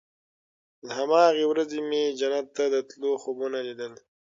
له 0.85 0.91
هماغې 0.99 1.43
ورځې 1.51 1.79
مې 1.89 2.03
جنت 2.19 2.47
ته 2.55 2.63
د 2.73 2.75
تلو 2.89 3.11
خوبونه 3.21 3.57
ليدل. 3.67 3.93